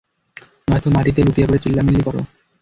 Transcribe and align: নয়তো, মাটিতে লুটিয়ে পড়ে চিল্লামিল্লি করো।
নয়তো, 0.67 0.87
মাটিতে 0.95 1.19
লুটিয়ে 1.25 1.47
পড়ে 1.47 1.63
চিল্লামিল্লি 1.63 2.01
করো। 2.07 2.21